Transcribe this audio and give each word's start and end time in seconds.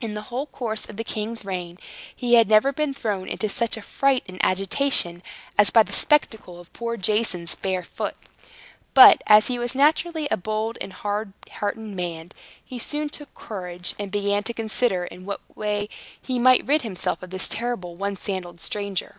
In 0.00 0.14
the 0.14 0.22
whole 0.32 0.46
course 0.46 0.88
of 0.88 0.96
the 0.96 1.04
king's 1.04 1.44
reign, 1.44 1.76
he 2.16 2.36
had 2.36 2.48
never 2.48 2.72
been 2.72 2.94
thrown 2.94 3.28
into 3.28 3.50
such 3.50 3.76
a 3.76 3.82
fright 3.82 4.24
and 4.26 4.40
agitation 4.42 5.22
as 5.58 5.68
by 5.68 5.82
the 5.82 5.92
spectacle 5.92 6.58
of 6.58 6.72
poor 6.72 6.96
Jason's 6.96 7.54
bare 7.54 7.82
foot. 7.82 8.16
But, 8.94 9.20
as 9.26 9.48
he 9.48 9.58
was 9.58 9.74
naturally 9.74 10.26
a 10.30 10.38
bold 10.38 10.78
and 10.80 10.94
hard 10.94 11.34
hearted 11.50 11.80
man, 11.80 12.32
he 12.64 12.78
soon 12.78 13.10
took 13.10 13.34
courage, 13.34 13.94
and 13.98 14.10
began 14.10 14.42
to 14.44 14.54
consider 14.54 15.04
in 15.04 15.26
what 15.26 15.42
way 15.54 15.90
he 16.18 16.38
might 16.38 16.64
rid 16.64 16.80
himself 16.80 17.22
of 17.22 17.28
this 17.28 17.46
terrible 17.46 17.94
one 17.94 18.16
sandaled 18.16 18.62
stranger. 18.62 19.16